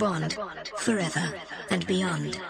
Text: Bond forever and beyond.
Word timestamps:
Bond 0.00 0.32
forever 0.78 1.34
and 1.68 1.86
beyond. 1.86 2.40